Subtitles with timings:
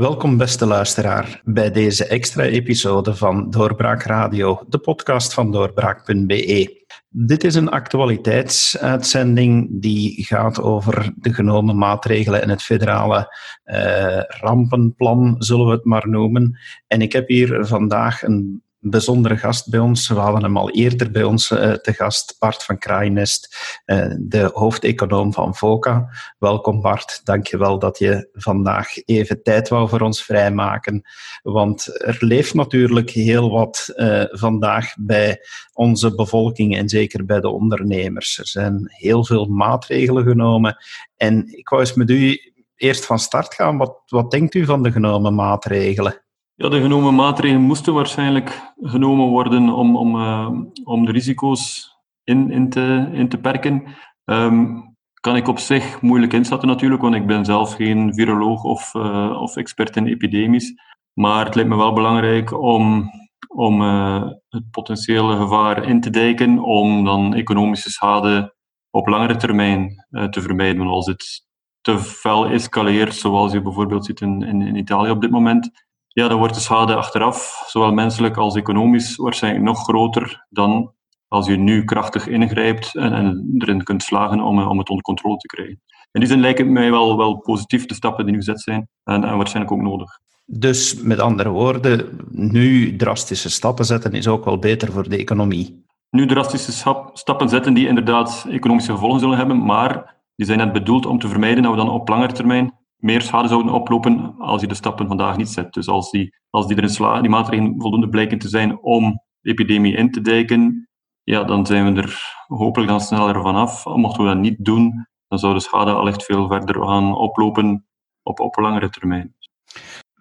[0.00, 6.84] Welkom, beste luisteraar, bij deze extra episode van Doorbraak Radio, de podcast van doorbraak.be.
[7.08, 15.34] Dit is een actualiteitsuitzending die gaat over de genomen maatregelen en het federale uh, rampenplan,
[15.38, 16.58] zullen we het maar noemen.
[16.86, 20.08] En ik heb hier vandaag een bijzondere gast bij ons.
[20.08, 24.50] We hadden hem al eerder bij ons uh, te gast, Bart van Kraaienest, uh, de
[24.52, 26.08] hoofdeconoom van VOCA.
[26.38, 31.02] Welkom Bart, dankjewel dat je vandaag even tijd wou voor ons vrijmaken.
[31.42, 35.38] Want er leeft natuurlijk heel wat uh, vandaag bij
[35.72, 38.38] onze bevolking en zeker bij de ondernemers.
[38.38, 40.76] Er zijn heel veel maatregelen genomen.
[41.16, 42.38] En ik wou eens met u
[42.76, 43.76] eerst van start gaan.
[43.76, 46.22] Wat, wat denkt u van de genomen maatregelen?
[46.62, 50.50] Ja, de genomen maatregelen moesten waarschijnlijk genomen worden om, om, uh,
[50.84, 51.90] om de risico's
[52.24, 53.82] in, in, te, in te perken.
[54.24, 58.94] Um, kan ik op zich moeilijk inschatten natuurlijk, want ik ben zelf geen viroloog of,
[58.94, 60.74] uh, of expert in epidemisch.
[61.12, 63.10] Maar het lijkt me wel belangrijk om,
[63.48, 68.54] om uh, het potentiële gevaar in te dijken, om dan economische schade
[68.90, 70.86] op langere termijn te vermijden.
[70.86, 71.46] Als het
[71.80, 76.38] te fel escaleert, zoals je bijvoorbeeld ziet in, in Italië op dit moment, ja, dan
[76.38, 80.92] wordt de schade achteraf, zowel menselijk als economisch, waarschijnlijk nog groter dan
[81.28, 85.36] als je nu krachtig ingrijpt en, en erin kunt slagen om, om het onder controle
[85.36, 85.80] te krijgen.
[86.12, 88.88] In die zin lijken het mij wel, wel positief de stappen die nu gezet zijn
[89.04, 90.18] en, en waarschijnlijk ook nodig.
[90.44, 95.84] Dus met andere woorden, nu drastische stappen zetten is ook wel beter voor de economie.
[96.10, 96.72] Nu drastische
[97.12, 101.28] stappen zetten die inderdaad economische gevolgen zullen hebben, maar die zijn net bedoeld om te
[101.28, 105.06] vermijden dat we dan op langere termijn meer schade zouden oplopen als je de stappen
[105.06, 105.72] vandaag niet zet.
[105.72, 109.50] Dus als die, als die erin slagen, die maatregelen voldoende blijken te zijn om de
[109.50, 110.88] epidemie in te dijken,
[111.22, 113.84] ja, dan zijn we er hopelijk dan sneller vanaf.
[113.84, 117.86] Mochten we dat niet doen, dan zou de schade al echt veel verder gaan oplopen
[118.22, 119.34] op, op langere termijn.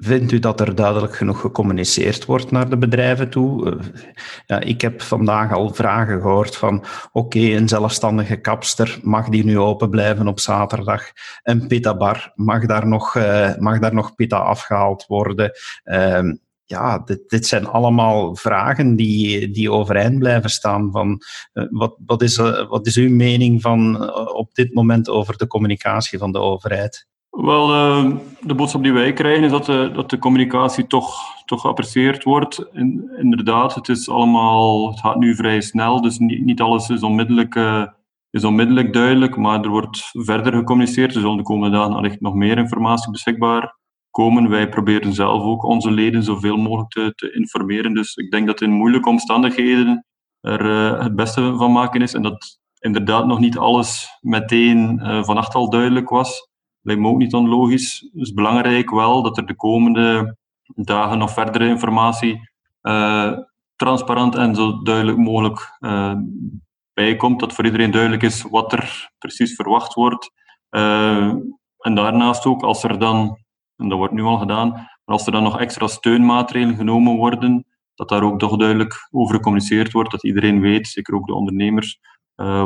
[0.02, 3.72] Vindt u dat er duidelijk genoeg gecommuniceerd wordt naar de bedrijven toe?
[3.72, 4.02] Eh,
[4.46, 9.60] ja, ik heb vandaag al vragen gehoord van oké, een zelfstandige kapster, mag die nu
[9.60, 11.04] open blijven op zaterdag?
[11.44, 15.52] Een pita-bar, mag daar nog, uh, mag daar nog pita afgehaald worden?
[15.84, 16.34] Uh,
[16.64, 20.92] ja, dit, zijn allemaal vragen die, die overeind blijven staan.
[20.92, 21.22] Van,
[21.54, 22.36] uh, wat, wat, is,
[22.68, 27.08] wat is uw mening van, op dit moment over de communicatie van de overheid?
[27.29, 31.62] Wel, uh, de boodschap die wij krijgen is dat de, dat de communicatie toch, toch
[31.62, 32.66] geapprecieerd wordt.
[32.72, 37.03] In, inderdaad, het, is allemaal, het gaat nu vrij snel, dus niet, niet alles is
[37.03, 37.85] onmiddellijk, uh,
[38.29, 41.16] is onmiddellijk duidelijk, maar er wordt verder gecommuniceerd.
[41.16, 43.78] Er zullen de komende dagen allicht nog meer informatie beschikbaar
[44.09, 44.50] komen.
[44.50, 47.94] Wij proberen zelf ook onze leden zoveel mogelijk te, informeren.
[47.94, 50.06] Dus ik denk dat in moeilijke omstandigheden
[50.41, 55.56] er uh, het beste van maken is en dat inderdaad nog niet alles meteen vannacht
[55.56, 56.49] al duidelijk was
[56.89, 58.09] lijkt me ook niet onlogisch.
[58.11, 60.38] Het is belangrijk wel dat er de komende
[60.75, 62.50] dagen nog verdere informatie
[62.81, 63.38] uh,
[63.75, 66.13] transparant en zo duidelijk mogelijk uh,
[66.94, 67.39] bijkomt.
[67.39, 70.31] Dat voor iedereen duidelijk is wat er precies verwacht wordt.
[70.69, 71.33] Uh,
[71.77, 73.38] en daarnaast ook, als er dan,
[73.75, 77.66] en dat wordt nu al gedaan, maar als er dan nog extra steunmaatregelen genomen worden,
[77.95, 82.00] dat daar ook toch duidelijk over gecommuniceerd wordt, dat iedereen weet, zeker ook de ondernemers,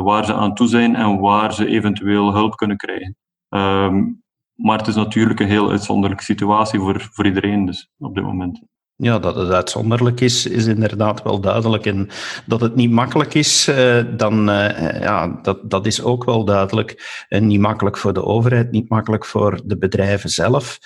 [0.02, 3.16] waar ze aan toe zijn en waar ze eventueel hulp kunnen krijgen.
[3.54, 4.22] Um,
[4.54, 8.62] maar het is natuurlijk een heel uitzonderlijke situatie voor, voor iedereen dus, op dit moment.
[8.96, 11.86] Ja, dat het uitzonderlijk is, is inderdaad wel duidelijk.
[11.86, 12.08] En
[12.46, 17.24] dat het niet makkelijk is, uh, dan, uh, ja, dat, dat is ook wel duidelijk.
[17.28, 20.78] En niet makkelijk voor de overheid, niet makkelijk voor de bedrijven zelf.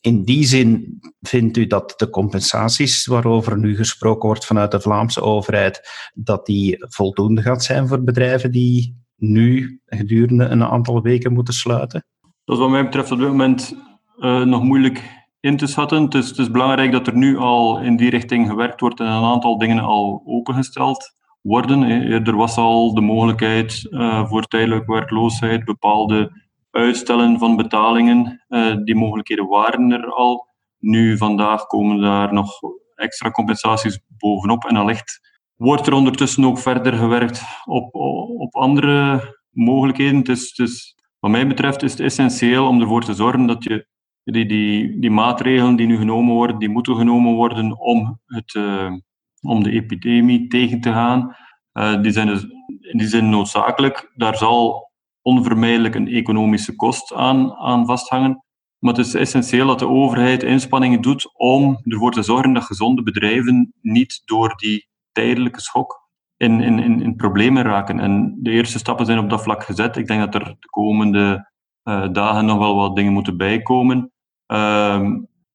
[0.00, 5.20] In die zin vindt u dat de compensaties waarover nu gesproken wordt vanuit de Vlaamse
[5.20, 11.54] overheid, dat die voldoende gaat zijn voor bedrijven die nu gedurende een aantal weken moeten
[11.54, 12.04] sluiten?
[12.44, 13.76] Dat is wat mij betreft op dit moment
[14.18, 16.02] uh, nog moeilijk in te schatten.
[16.02, 19.58] Het is, belangrijk dat er nu al in die richting gewerkt wordt en een aantal
[19.58, 21.82] dingen al opengesteld worden.
[22.26, 28.44] Er was al de mogelijkheid uh, voor tijdelijke werkloosheid, bepaalde uitstellen van betalingen.
[28.48, 30.46] Uh, die mogelijkheden waren er al.
[30.78, 32.50] Nu, vandaag, komen daar nog
[32.94, 34.64] extra compensaties bovenop.
[34.64, 37.94] En allicht wordt er ondertussen ook verder gewerkt op,
[38.38, 39.20] op andere
[39.50, 40.16] mogelijkheden.
[40.16, 43.86] Het is, wat mij betreft is het essentieel om ervoor te zorgen dat je
[44.24, 48.92] die, die, die maatregelen die nu genomen worden, die moeten genomen worden om, het, uh,
[49.40, 51.36] om de epidemie tegen te gaan.
[51.72, 52.46] Uh, die zijn dus
[52.92, 54.12] die zin noodzakelijk.
[54.14, 54.90] Daar zal
[55.22, 58.44] onvermijdelijk een economische kost aan, aan vasthangen.
[58.78, 63.02] Maar het is essentieel dat de overheid inspanningen doet om ervoor te zorgen dat gezonde
[63.02, 68.00] bedrijven niet door die tijdelijke schok in, in, in, in problemen raken.
[68.00, 69.96] En de eerste stappen zijn op dat vlak gezet.
[69.96, 71.50] Ik denk dat er de komende
[71.88, 74.12] uh, dagen nog wel wat dingen moeten bijkomen.
[74.52, 75.10] Uh,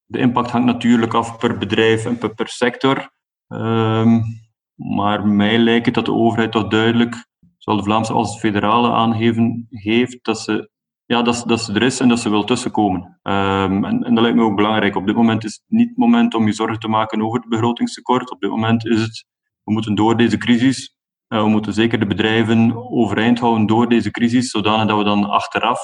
[0.06, 3.12] de impact hangt natuurlijk af per bedrijf en per, per sector.
[3.48, 4.20] Ehm,
[4.76, 7.26] maar mij lijkt het dat de overheid toch duidelijk,
[7.58, 10.70] zowel de Vlaamse als de federale aangeven heeft, dat ze,
[11.06, 13.02] ja, dat, dat ze er is en dat ze wil tussenkomen.
[13.02, 14.96] Um, en, en, dat lijkt me ook belangrijk.
[14.96, 17.50] Op dit moment is het niet het moment om je zorgen te maken over het
[17.50, 18.32] begrotingstekort.
[18.32, 19.26] Op dit moment is het,
[19.72, 20.96] we moeten door deze crisis,
[21.28, 25.30] uh, we moeten zeker de bedrijven overeind houden door deze crisis, zodanig dat we dan
[25.30, 25.82] achteraf,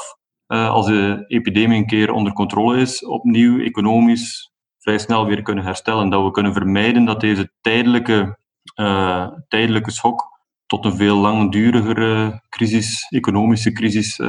[0.47, 5.63] uh, als de epidemie een keer onder controle is, opnieuw economisch vrij snel weer kunnen
[5.63, 6.09] herstellen.
[6.09, 8.39] Dat we kunnen vermijden dat deze tijdelijke
[8.75, 10.25] uh, tijdelijke schok
[10.65, 14.21] tot een veel langdurigere crisis, economische crisis,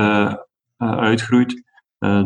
[0.77, 1.63] uitgroeit.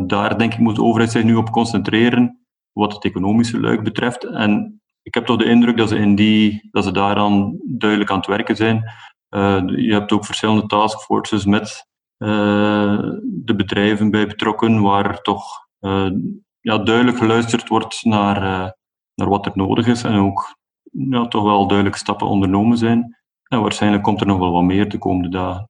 [0.05, 4.23] daar denk ik moet de overheid zich nu op concentreren, wat het economische luik betreft.
[4.23, 8.17] En ik heb toch de indruk dat ze, in die, dat ze daaraan duidelijk aan
[8.17, 8.91] het werken zijn.
[9.75, 15.67] je hebt ook verschillende taskforces met de bedrijven bij betrokken, waar toch
[16.59, 18.39] ja, duidelijk geluisterd wordt naar,
[19.15, 20.57] naar wat er nodig is en ook
[20.91, 23.17] ja, toch wel duidelijke stappen ondernomen zijn.
[23.43, 25.69] En waarschijnlijk komt er nog wel wat meer de komende dagen.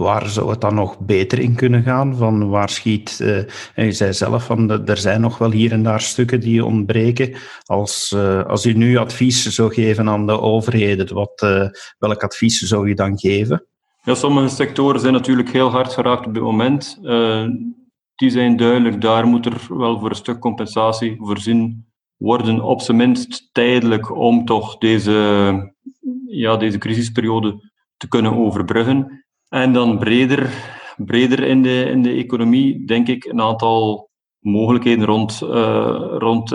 [0.00, 2.16] Waar zou het dan nog beter in kunnen gaan?
[2.16, 3.42] Van waar schiet, uh,
[3.74, 7.34] je zei zelf, van er zijn nog wel hier en daar stukken die ontbreken.
[7.64, 11.68] Als, uh, als u nu advies zou geven aan de overheden, wat, uh,
[11.98, 13.66] welk advies zou je dan geven?
[14.02, 16.98] Ja, sommige sectoren zijn natuurlijk heel hard geraakt op dit moment.
[18.14, 21.86] die zijn duidelijk, daar moet er wel voor een stuk compensatie voorzien
[22.16, 25.74] worden, op zijn minst tijdelijk, om toch deze,
[26.26, 29.24] ja, deze crisisperiode te kunnen overbruggen.
[29.50, 30.50] En dan breder,
[30.96, 36.48] breder in, de, in de economie, denk ik, een aantal mogelijkheden rond, uh, rond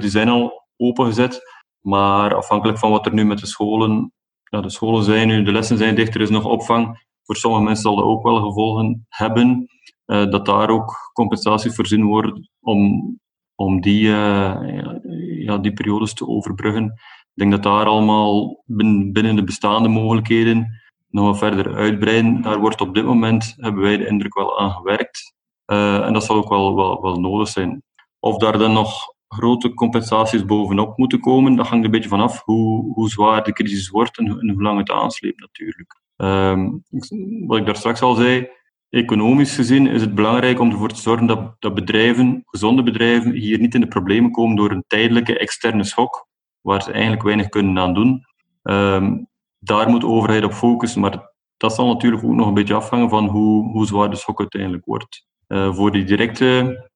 [0.00, 1.40] die zijn al opengezet.
[1.80, 4.12] Maar afhankelijk van wat er nu met de scholen...
[4.42, 7.06] Ja, de scholen zijn nu, de lessen zijn dicht, er is nog opvang.
[7.22, 9.66] Voor sommige mensen zal dat ook wel gevolgen hebben.
[10.06, 13.20] Uh, dat daar ook compensaties voorzien worden om
[13.54, 14.56] om die, uh,
[15.44, 16.84] ja, die periodes te overbruggen.
[16.84, 20.81] Ik denk dat daar allemaal binnen de bestaande mogelijkheden
[21.12, 22.42] nog wat verder uitbreiden.
[22.42, 25.34] Daar wordt op dit moment, hebben wij de indruk, wel aan gewerkt.
[25.66, 27.82] Uh, en dat zal ook wel, wel, nodig zijn.
[28.18, 32.92] Of daar dan nog grote compensaties bovenop moeten komen, dat hangt een beetje vanaf hoe,
[32.94, 36.00] hoe zwaar de crisis wordt en, hoe lang het aansleept natuurlijk.
[36.16, 36.82] Um,
[37.46, 38.48] wat ik daar straks al zei,
[38.88, 43.58] economisch gezien is het belangrijk om ervoor te zorgen dat, dat bedrijven, gezonde bedrijven, hier
[43.58, 46.26] niet in de problemen komen door een tijdelijke externe schok,
[46.60, 48.24] waar ze eigenlijk weinig kunnen aan doen.
[48.62, 49.30] Um,
[49.64, 53.08] daar moet de overheid op focussen, maar dat zal natuurlijk ook nog een beetje afhangen
[53.08, 55.26] van hoe, hoe zwaar de schok uiteindelijk wordt.
[55.48, 56.90] Uh, voor die directe,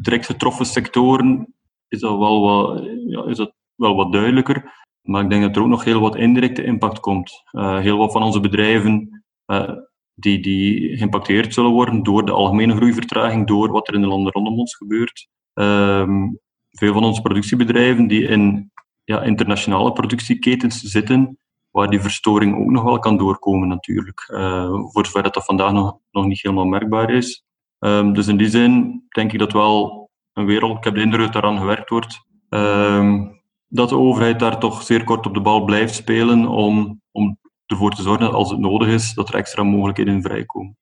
[0.00, 1.54] direct getroffen sectoren
[1.88, 4.86] is dat wel wat, ja, is wel wat duidelijker.
[5.02, 7.42] Maar ik denk dat er ook nog heel wat indirecte impact komt.
[7.52, 9.70] Uh, heel wat van onze bedrijven uh,
[10.14, 14.32] die, die geïmpacteerd zullen worden door de algemene groeivertraging, door wat er in de landen
[14.32, 15.28] rondom ons gebeurt.
[15.54, 16.38] Um,
[16.70, 18.70] veel van onze productiebedrijven die in
[19.04, 21.38] ja, internationale productieketens zitten,
[21.70, 24.28] waar die verstoring ook nog wel kan doorkomen natuurlijk.
[24.32, 27.44] Uh, voor zover dat, vandaag nog, nog niet helemaal merkbaar is.
[27.78, 31.32] Um, dus in die zin denk ik dat wel een wereld, ik heb de indruk
[31.32, 35.64] dat eraan gewerkt wordt, um, dat de overheid daar toch zeer kort op de bal
[35.64, 39.62] blijft spelen om, om ervoor te zorgen dat als het nodig is, dat er extra
[39.62, 40.77] mogelijkheden vrijkomen.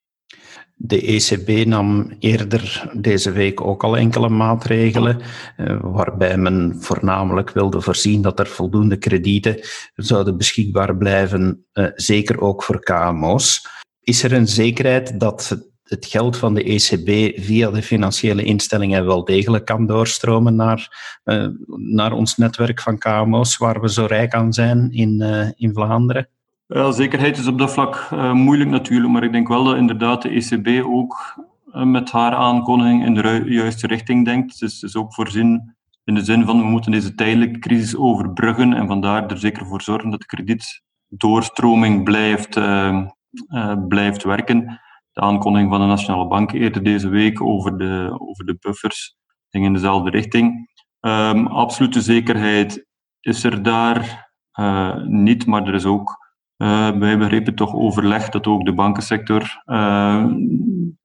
[0.79, 5.21] De ECB nam eerder deze week ook al enkele maatregelen,
[5.57, 9.61] eh, waarbij men voornamelijk wilde voorzien dat er voldoende kredieten
[9.95, 13.69] zouden beschikbaar blijven, eh, zeker ook voor KMO's.
[14.01, 19.25] Is er een zekerheid dat het geld van de ECB via de financiële instellingen wel
[19.25, 20.89] degelijk kan doorstromen naar,
[21.25, 25.21] uh, naar ons netwerk van KMO's, waar we zo rijk aan zijn in,
[25.57, 26.29] in Vlaanderen?
[26.69, 30.29] Zekerheid is op dat vlak uh, moeilijk natuurlijk, maar ik denk wel dat inderdaad de
[30.29, 31.35] ECB ook
[31.73, 34.59] uh, met haar aankondiging in de juiste richting denkt.
[34.59, 38.87] Dus is ook voorzien in de zin van we moeten deze tijdelijke crisis overbruggen en
[38.87, 43.07] vandaar er zeker voor zorgen dat de kredietdoorstroming blijft, uh,
[43.89, 44.81] blijft werken.
[45.13, 49.17] De aankondiging van de Nationale Bank eerder deze week over de, over de buffers
[49.51, 50.71] ging in dezelfde richting.
[51.01, 52.87] Um, absolute zekerheid
[53.21, 54.31] is er daar
[55.07, 56.26] niet, maar er is ook
[56.59, 60.27] uh, wij begrepen toch overleg dat ook de bankensector uh,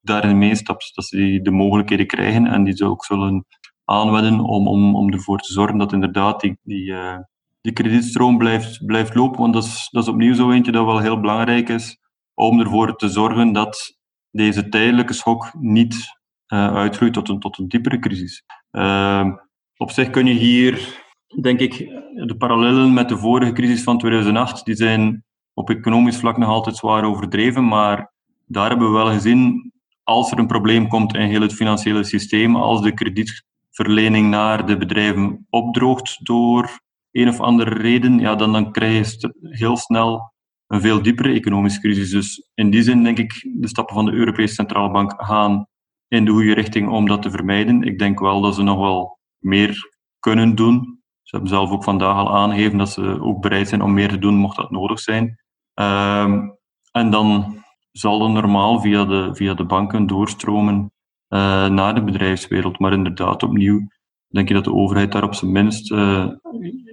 [0.01, 3.45] daarin meestapt, dat ze die, de mogelijkheden krijgen en die ze ook zullen
[3.85, 7.17] aanwenden om, om, om ervoor te zorgen dat inderdaad die, die, uh,
[7.61, 9.39] die kredietstroom blijft, blijft lopen.
[9.39, 11.99] Want dat is, dat is opnieuw zo eentje dat wel heel belangrijk is
[12.33, 13.97] om ervoor te zorgen dat
[14.31, 18.43] deze tijdelijke schok niet uitgroeit tot een, tot een diepere crisis.
[18.71, 19.31] Ehm,
[19.77, 21.03] op zich kun je hier,
[21.41, 21.77] denk ik,
[22.25, 26.77] de parallellen met de vorige crisis van 2008, die zijn op economisch vlak nog altijd
[26.77, 28.13] zwaar overdreven, maar
[28.45, 29.71] daar hebben we wel gezien,
[30.03, 34.65] als er een probleem komt in heel het financiële systeem, als de krediet, verlening naar
[34.65, 36.79] de bedrijven opdroogt door
[37.11, 40.33] een of andere reden, ja, dan, dan krijg je heel snel
[40.67, 42.09] een veel diepere economische crisis.
[42.09, 45.67] Dus in die zin denk ik, de stappen van de Europese Centrale Bank gaan
[46.07, 47.81] in de goede richting om dat te vermijden.
[47.83, 49.89] Ik denk wel dat ze nog wel meer
[50.19, 50.99] kunnen doen.
[51.21, 54.19] Ze hebben zelf ook vandaag al aangegeven dat ze ook bereid zijn om meer te
[54.19, 55.40] doen, mocht dat nodig zijn.
[55.73, 56.49] Ehm,
[56.91, 57.59] en dan
[57.91, 60.91] zal er normaal via de, via de banken doorstromen
[61.29, 62.79] uh, naar de bedrijfswereld.
[62.79, 63.87] Maar inderdaad, opnieuw
[64.27, 66.27] denk je dat de overheid daar op zijn minst uh,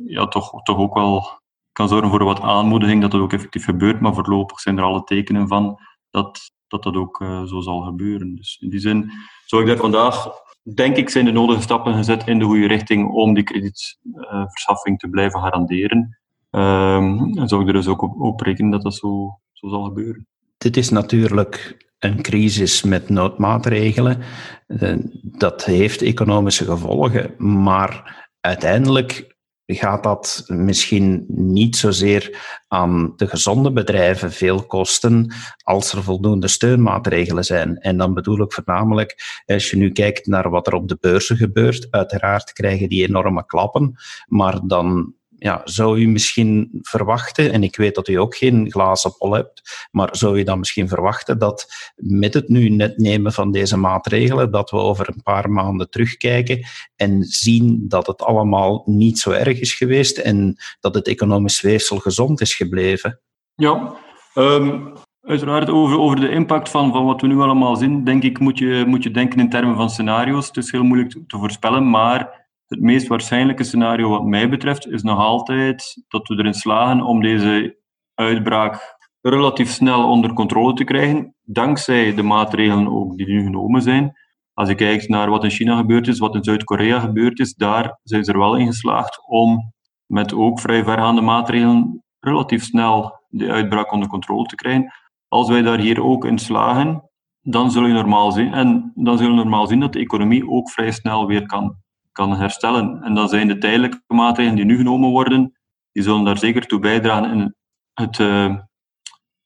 [0.06, 1.40] ja, toch, toch ook wel
[1.72, 4.00] kan zorgen voor wat aanmoediging dat dat ook effectief gebeurt.
[4.00, 5.78] Maar voorlopig zijn er alle tekenen van
[6.10, 8.34] dat dat, dat ook uh, zo zal gebeuren.
[8.34, 9.10] Dus in die zin
[9.46, 10.28] zou ik daar vandaag,
[10.74, 15.08] denk ik, zijn de nodige stappen gezet in de goede richting om die kredietverschaffing te
[15.08, 16.17] blijven garanderen.
[16.50, 20.26] En zou ik er dus ook op, op rekenen dat dat zo, zo zal gebeuren.
[20.58, 24.22] Dit is natuurlijk een crisis met noodmaatregelen.
[24.66, 29.36] Eh, dat heeft economische gevolgen, maar uiteindelijk
[29.74, 32.38] gaat dat misschien niet zozeer
[32.68, 37.78] aan de gezonde bedrijven veel kosten als er voldoende steunmaatregelen zijn.
[37.78, 41.36] En dan bedoel ik voornamelijk, als je nu kijkt naar wat er op de beurzen
[41.36, 43.94] gebeurt, uiteraard krijgen die enorme klappen,
[44.26, 49.14] maar dan ja, zou u misschien verwachten, en ik weet dat u ook geen glazen
[49.18, 51.66] bol hebt, maar zou u dan misschien verwachten dat
[51.96, 56.66] met het nu net nemen van deze maatregelen, dat we over een paar maanden terugkijken
[56.96, 61.98] en zien dat het allemaal niet zo erg is geweest en dat het economisch weefsel
[61.98, 63.20] gezond is gebleven?
[63.54, 63.96] Ja,
[64.34, 64.92] um,
[65.22, 68.58] uiteraard over, over de impact van, van wat we nu allemaal zien, denk ik, moet
[68.58, 70.46] je, moet je denken in termen van scenario's.
[70.46, 75.02] Het is heel moeilijk te voorspellen, maar het meest waarschijnlijke scenario wat mij betreft is
[75.02, 77.78] nog altijd dat we erin slagen om deze
[78.14, 84.12] uitbraak relatief snel onder controle te krijgen, dankzij de maatregelen ook die nu genomen zijn.
[84.52, 87.98] Als je kijkt naar wat in China gebeurd is, wat in Zuid-Korea gebeurd is, daar
[88.02, 89.72] zijn ze er wel in geslaagd om
[90.06, 94.92] met ook vrij vergaande maatregelen relatief snel de uitbraak onder controle te krijgen.
[95.28, 97.10] Als wij daar hier ook in slagen,
[97.40, 100.70] dan zul je normaal zien, en dan zullen we normaal zien dat de economie ook
[100.70, 101.76] vrij snel weer kan
[102.18, 103.02] kan herstellen.
[103.02, 105.58] En dan zijn de tijdelijke maatregelen die nu genomen worden,
[105.92, 107.30] die zullen daar zeker toe bijdragen.
[107.30, 107.56] En
[107.92, 108.56] het, uh,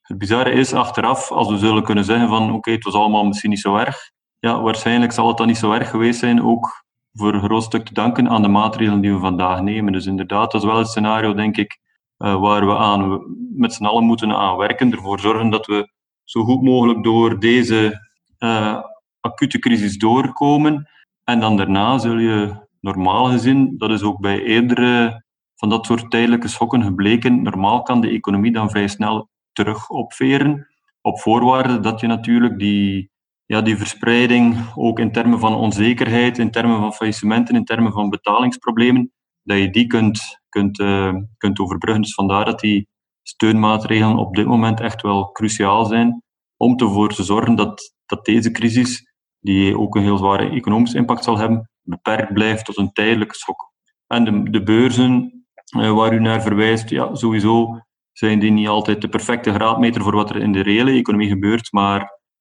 [0.00, 3.50] het bizarre is achteraf, als we zullen kunnen zeggen van oké, het was allemaal misschien
[3.50, 4.10] niet zo erg.
[4.38, 7.84] Ja, waarschijnlijk zal het dan niet zo erg geweest zijn, ook voor een groot stuk
[7.84, 9.92] te danken aan de maatregelen die we vandaag nemen.
[9.92, 11.78] Dus inderdaad, dat is wel het scenario, denk ik,
[12.18, 13.22] uh, waar we aan
[13.56, 14.92] met z'n allen moeten aan werken.
[14.92, 15.92] Ervoor zorgen dat we
[16.24, 18.00] zo goed mogelijk door deze
[18.38, 18.80] uh,
[19.20, 20.86] acute crisis doorkomen.
[21.24, 25.24] En dan daarna zul je normaal gezien, dat is ook bij eerdere
[25.54, 30.66] van dat soort tijdelijke schokken gebleken, normaal kan de economie dan vrij snel terug opveren,
[31.00, 33.10] op voorwaarde dat je natuurlijk die,
[33.46, 38.10] ja, die verspreiding, ook in termen van onzekerheid, in termen van faillissementen, in termen van
[38.10, 39.12] betalingsproblemen,
[39.42, 42.02] dat je die kunt, kunt, uh, kunt overbruggen.
[42.02, 42.88] Dus vandaar dat die
[43.22, 46.22] steunmaatregelen op dit moment echt wel cruciaal zijn
[46.56, 49.11] om ervoor te zorgen dat, dat deze crisis
[49.42, 53.72] die ook een heel zware economische impact zal hebben, beperkt blijft tot een tijdelijke schok.
[54.06, 55.44] En de, de beurzen
[55.76, 57.80] uh, waar u naar verwijst, ja, sowieso
[58.12, 61.72] zijn die niet altijd de perfecte graadmeter voor wat er in de reële economie gebeurt,
[61.72, 62.00] maar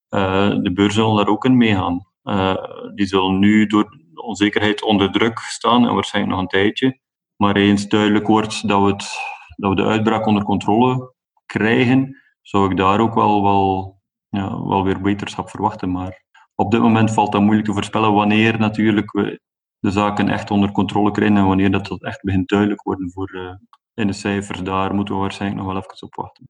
[0.10, 2.06] uh, de beurzen zullen daar ook in meegaan.
[2.24, 2.56] Uh,
[2.96, 7.00] die zullen nu door onzekerheid onder druk staan en waarschijnlijk nog een tijdje.
[7.36, 9.18] Maar eens duidelijk wordt dat we, het,
[9.56, 11.14] dat we de uitbraak onder controle
[11.46, 15.92] krijgen, zou ik daar ook wel, wel, ja, wel weer beterschap verwachten.
[15.92, 16.24] Maar
[16.62, 19.40] op dit moment valt dat moeilijk te voorspellen wanneer natuurlijk we
[19.80, 23.32] de zaken echt onder controle krijgen en wanneer dat, dat echt begint duidelijk worden voor
[23.36, 23.54] uh,
[23.94, 24.64] in de cijfers.
[24.64, 26.48] Daar moeten we waarschijnlijk nog wel even op wachten.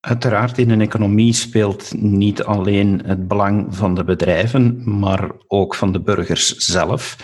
[0.00, 5.92] Uiteraard, in een economie speelt niet alleen het belang van de bedrijven, maar ook van
[5.92, 7.16] de burgers zelf.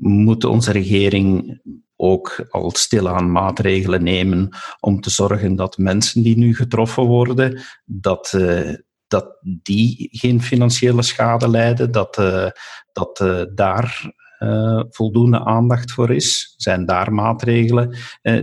[0.00, 1.60] Moet onze regering
[1.96, 4.48] ook al stilaan maatregelen nemen
[4.80, 8.74] om te zorgen dat mensen die nu getroffen worden, dat uh,
[9.10, 12.46] dat die geen financiële schade lijden, dat, uh,
[12.92, 16.54] dat uh, daar uh, voldoende aandacht voor is?
[16.56, 17.96] Zijn daar maatregelen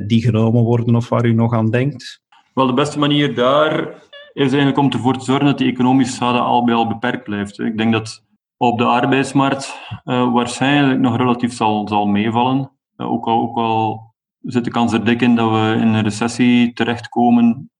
[0.07, 2.21] die genomen worden of waar u nog aan denkt?
[2.53, 3.87] Wel, de beste manier daar
[4.33, 7.59] is eigenlijk om ervoor te zorgen dat die economische schade al bij al beperkt blijft.
[7.59, 8.23] Ik denk dat
[8.57, 12.71] op de arbeidsmarkt waarschijnlijk nog relatief zal, zal meevallen.
[12.97, 16.73] ook, al, ook al zit de kans er dik in dat we in een recessie
[16.73, 17.71] terechtkomen,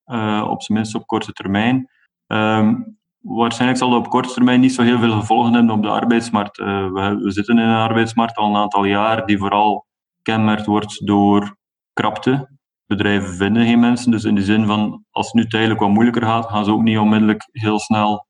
[0.50, 1.89] op zijn minst op korte termijn.
[2.27, 5.89] Um, waarschijnlijk zal dat op korte termijn niet zo heel veel gevolgen hebben op de
[5.89, 6.60] arbeidsmarkt.
[6.60, 9.86] Uh, we, we, zitten in een arbeidsmarkt al een aantal jaar die vooral
[10.22, 11.57] kenmerkt wordt door
[11.93, 12.55] krapte.
[12.86, 16.24] Bedrijven vinden geen mensen, dus in de zin van als het nu tijdelijk wat moeilijker
[16.24, 18.27] gaat, gaan ze ook niet onmiddellijk heel snel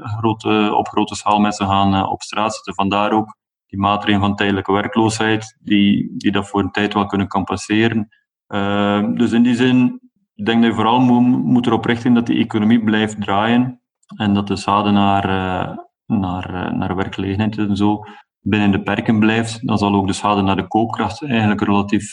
[0.00, 2.74] grote, op grote schaal mensen gaan op straat zitten.
[2.74, 7.28] Vandaar ook die maatregelen van tijdelijke werkloosheid, die, die dat voor een tijd wel kunnen
[7.28, 8.08] compenseren.
[8.48, 10.07] Uh, dus in die zin,
[10.38, 13.80] ik denk dat je vooral moet, moet erop richten dat de economie blijft draaien
[14.16, 15.76] en dat de schade naar, uh,
[16.06, 18.04] naar, uh, naar werkgelegenheid en zo
[18.40, 19.66] binnen de perken blijft.
[19.66, 22.12] Dan zal ook de schade naar de koopkracht eigenlijk relatief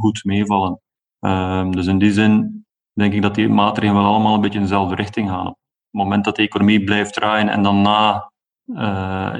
[0.00, 0.80] goed meevallen.
[1.20, 4.64] Ehm, dus in die zin denk ik dat die maatregelen wel allemaal een beetje in
[4.64, 5.46] dezelfde richting gaan.
[5.46, 5.56] Op
[5.90, 8.30] het moment dat de economie blijft draaien en dan na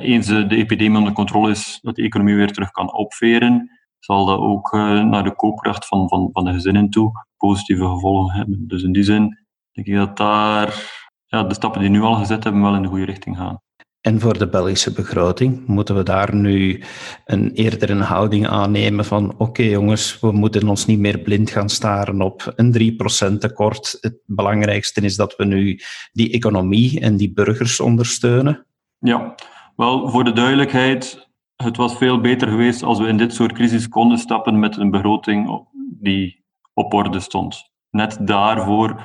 [0.00, 4.38] eens de epidemie onder controle is, dat de economie weer terug kan opveren, zal dat
[4.38, 8.64] ook uh, naar de koopkracht van, van, van de gezinnen toe positieve gevolgen hebben.
[8.66, 9.38] Dus in die zin
[9.72, 12.88] denk ik dat daar ja, de stappen die nu al gezet hebben wel in de
[12.88, 13.62] goede richting gaan.
[14.00, 16.82] En voor de Belgische begroting moeten we daar nu
[17.24, 21.68] een, eerder een houding aannemen van oké jongens, we moeten ons niet meer blind gaan
[21.68, 22.98] staren op een
[23.32, 23.98] 3% tekort.
[24.00, 25.80] Het belangrijkste is dat we nu
[26.12, 28.66] die economie en die burgers ondersteunen.
[28.98, 29.34] Ja,
[29.76, 31.29] wel voor de duidelijkheid,
[31.62, 34.90] het was veel beter geweest als we in dit soort crisis konden stappen met een
[34.90, 35.66] begroting
[36.00, 37.70] die op orde stond.
[37.90, 39.02] Net daarvoor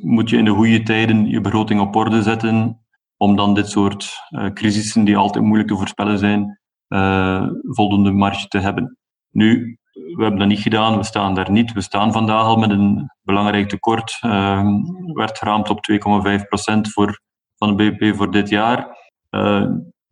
[0.00, 2.80] moet je in de goede tijden je begroting op orde zetten
[3.16, 8.48] om dan dit soort uh, crisissen, die altijd moeilijk te voorspellen zijn, uh, voldoende marge
[8.48, 8.98] te hebben.
[9.30, 11.72] Nu, we hebben dat niet gedaan, we staan daar niet.
[11.72, 14.18] We staan vandaag al met een belangrijk tekort.
[14.24, 14.66] Uh,
[15.12, 17.20] werd geraamd op 2,5% voor,
[17.56, 18.96] van de BBP voor dit jaar.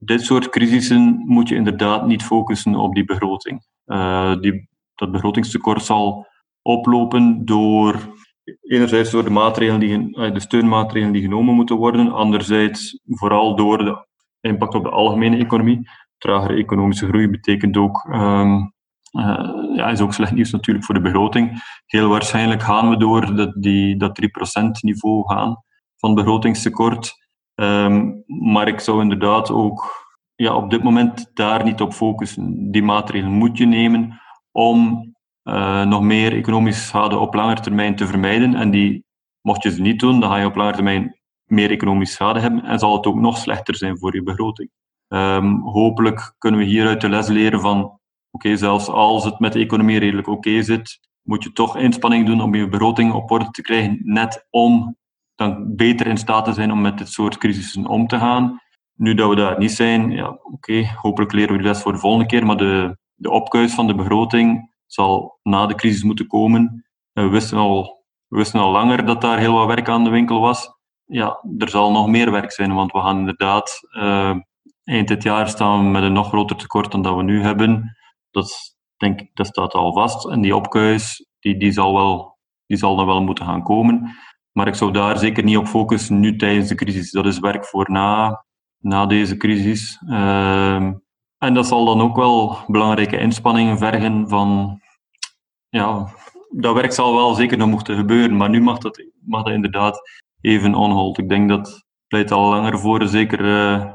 [0.05, 3.67] Dit soort crisissen moet je inderdaad niet focussen op die begroting.
[3.87, 6.27] Uh, die, dat begrotingstekort zal
[6.63, 8.15] oplopen door
[8.61, 13.79] enerzijds door de, maatregelen die, eh, de steunmaatregelen die genomen moeten worden, anderzijds vooral door
[13.79, 14.07] de
[14.41, 15.89] impact op de algemene economie.
[16.19, 18.73] Tragere economische groei betekent ook, um,
[19.13, 21.63] uh, ja, is ook slecht nieuws natuurlijk voor de begroting.
[21.87, 24.21] Heel waarschijnlijk gaan we door dat, die, dat
[24.57, 25.57] 3% niveau gaan
[25.97, 27.24] van begrotingstekort.
[27.55, 32.71] Um, maar ik zou inderdaad ook ja, op dit moment daar niet op focussen.
[32.71, 34.21] Die maatregelen moet je nemen
[34.53, 35.13] om
[35.45, 38.55] uh, nog meer economische schade op lange termijn te vermijden.
[38.55, 39.05] En die,
[39.41, 42.65] mocht je ze niet doen, dan ga je op lange termijn meer economische schade hebben
[42.65, 44.71] en zal het ook nog slechter zijn voor je begroting.
[45.09, 49.59] Um, hopelijk kunnen we hieruit de les leren van, oké, zelfs als het met de
[49.59, 53.63] economie redelijk oké zit, moet je toch inspanning doen om je begroting op orde te
[53.63, 54.97] krijgen, net om
[55.35, 58.61] dan beter in staat te zijn om met dit soort crisissen om te gaan.
[58.95, 61.99] Nu dat we daar niet zijn, ja, oké, hopelijk leren we de les voor de
[61.99, 66.85] volgende keer, maar de, de opkuis van de begroting zal na de crisis moeten komen.
[67.13, 70.41] We wisten al, we wisten al langer dat daar heel wat werk aan de winkel
[70.41, 70.73] was.
[71.05, 74.37] Ja, er zal nog meer werk zijn, want we gaan inderdaad uh,
[74.85, 77.97] eind dit jaar staan met een nog groter tekort dan dat we nu hebben.
[78.31, 80.29] Dat, denk, dat staat al vast.
[80.29, 84.17] En die opkuis, die, die, zal wel, die zal dan wel moeten gaan komen.
[84.55, 87.11] Maar ik zou daar zeker niet op focussen nu tijdens de crisis.
[87.11, 88.45] Dat is werk voor na,
[88.79, 90.03] na deze crisis.
[90.09, 90.93] Uh,
[91.39, 94.81] en dat zal dan ook wel belangrijke inspanningen vergen van...
[95.69, 96.09] Ja,
[96.51, 100.01] dat werk zal wel zeker nog moeten gebeuren, maar nu mag dat, mag dat inderdaad
[100.41, 101.19] even onhold.
[101.19, 103.93] Ik denk dat pleit al langer voor zeker uh,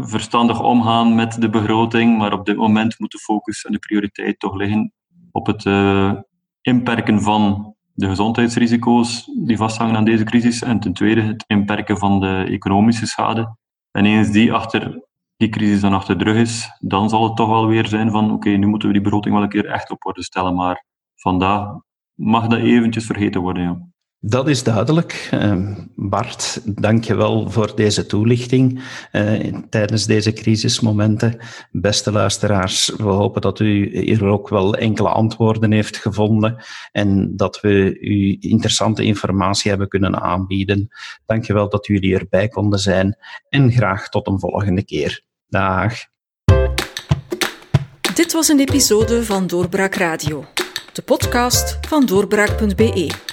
[0.00, 4.38] verstandig omgaan met de begroting, maar op dit moment moet de focus en de prioriteit
[4.38, 4.92] toch liggen
[5.30, 6.12] op het uh,
[6.60, 12.20] inperken van de gezondheidsrisico's die vasthangen aan deze crisis en ten tweede het inperken van
[12.20, 13.56] de economische schade.
[13.90, 15.02] En eens die achter
[15.36, 18.32] die crisis dan achter de rug is, dan zal het toch wel weer zijn van
[18.32, 20.54] oké, nu moeten we die begroting wel een keer echt op orde stellen.
[20.54, 21.68] Maar vandaag
[22.14, 23.62] mag dat eventjes vergeten worden.
[23.62, 23.93] Ja.
[24.26, 25.28] Dat is duidelijk.
[25.30, 28.82] Ehm, Bart, dank je wel voor deze toelichting
[29.12, 31.38] uh, tijdens deze crisismomenten.
[31.70, 37.60] Beste luisteraars, we hopen dat u hier ook wel enkele antwoorden heeft gevonden en dat
[37.60, 40.88] we u interessante informatie hebben kunnen aanbieden.
[41.26, 43.16] Dank je wel dat jullie erbij konden zijn
[43.48, 45.22] en graag tot een volgende keer.
[45.48, 45.94] Dag.
[48.14, 50.44] Dit was een episode van Doorbraak Radio,
[50.92, 53.32] de podcast van doorbraak.be.